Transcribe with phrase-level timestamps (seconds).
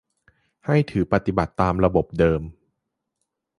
[0.65, 2.41] ให้ถือปฏิบัติตามระบบเดิม